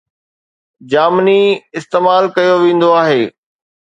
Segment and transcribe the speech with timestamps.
[0.93, 1.35] جامني
[1.79, 3.23] استعمال ڪيو ويندو آهي